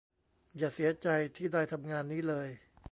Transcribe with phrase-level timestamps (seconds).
[0.57, 1.07] อย่าเสียใจ
[1.37, 2.47] ที่ได้ทำงานนี้เลย